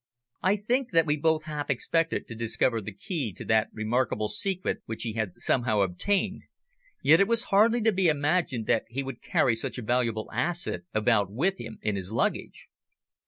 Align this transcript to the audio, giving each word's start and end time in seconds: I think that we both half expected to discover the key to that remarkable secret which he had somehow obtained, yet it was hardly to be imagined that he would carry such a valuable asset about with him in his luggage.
I 0.41 0.55
think 0.55 0.93
that 0.93 1.05
we 1.05 1.15
both 1.15 1.43
half 1.43 1.69
expected 1.69 2.25
to 2.25 2.33
discover 2.33 2.81
the 2.81 2.91
key 2.91 3.31
to 3.33 3.45
that 3.45 3.69
remarkable 3.71 4.29
secret 4.29 4.81
which 4.87 5.03
he 5.03 5.13
had 5.13 5.35
somehow 5.35 5.81
obtained, 5.81 6.41
yet 7.03 7.19
it 7.21 7.27
was 7.27 7.43
hardly 7.53 7.81
to 7.81 7.91
be 7.93 8.07
imagined 8.07 8.65
that 8.65 8.85
he 8.89 9.03
would 9.03 9.21
carry 9.21 9.55
such 9.55 9.77
a 9.77 9.83
valuable 9.83 10.27
asset 10.33 10.81
about 10.91 11.31
with 11.31 11.59
him 11.59 11.77
in 11.83 11.97
his 11.97 12.11
luggage. 12.11 12.67